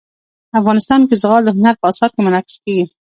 افغانستان 0.59 1.01
کې 1.07 1.15
زغال 1.21 1.43
د 1.45 1.49
هنر 1.57 1.75
په 1.79 1.85
اثار 1.91 2.09
کې 2.13 2.21
منعکس 2.25 2.55
کېږي. 2.63 2.85